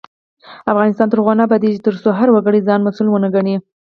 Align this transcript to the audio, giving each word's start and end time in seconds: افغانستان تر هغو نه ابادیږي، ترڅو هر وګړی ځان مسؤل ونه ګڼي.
افغانستان 0.71 1.07
تر 1.09 1.17
هغو 1.21 1.33
نه 1.39 1.43
ابادیږي، 1.47 1.79
ترڅو 1.87 2.09
هر 2.19 2.27
وګړی 2.31 2.59
ځان 2.67 2.79
مسؤل 2.87 3.07
ونه 3.09 3.29
ګڼي. 3.35 3.55